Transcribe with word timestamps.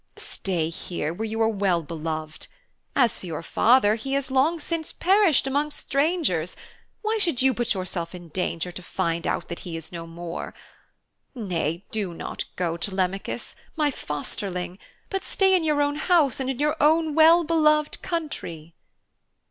Stay 0.17 0.69
here 0.69 1.13
where 1.13 1.27
you 1.27 1.39
are 1.43 1.47
well 1.47 1.83
beloved. 1.83 2.47
As 2.95 3.19
for 3.19 3.27
your 3.27 3.43
father, 3.43 3.93
he 3.93 4.13
has 4.13 4.31
long 4.31 4.59
since 4.59 4.91
perished 4.91 5.45
amongst 5.45 5.77
strangers 5.77 6.57
why 7.03 7.19
should 7.19 7.43
you 7.43 7.53
put 7.53 7.75
yourself 7.75 8.15
in 8.15 8.29
danger 8.29 8.71
to 8.71 8.81
find 8.81 9.27
out 9.27 9.47
that 9.47 9.59
he 9.59 9.77
is 9.77 9.91
no 9.91 10.07
more? 10.07 10.55
Nay, 11.35 11.85
do 11.91 12.15
not 12.15 12.45
go, 12.55 12.77
Telemachus, 12.77 13.55
my 13.75 13.91
fosterling, 13.91 14.79
but 15.11 15.23
stay 15.23 15.53
in 15.55 15.63
your 15.63 15.83
own 15.83 15.97
house 15.97 16.39
and 16.39 16.49
in 16.49 16.57
your 16.57 16.75
own 16.79 17.13
well 17.13 17.43
beloved 17.43 18.01
country.' 18.01 18.73